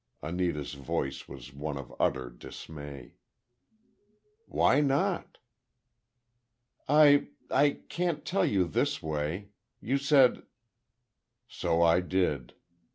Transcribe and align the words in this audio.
Anita's 0.23 0.73
voice 0.73 1.27
was 1.27 1.53
one 1.53 1.77
of 1.77 1.93
utter 1.99 2.31
dismay. 2.31 3.17
"Why 4.47 4.79
not?" 4.81 5.37
"I—I 6.89 7.77
can't 7.87 8.25
tell 8.25 8.43
you 8.43 8.65
this 8.65 9.03
way! 9.03 9.49
You 9.79 9.99
said—" 9.99 10.41
"So 11.47 11.83
I 11.83 11.99
did. 11.99 12.55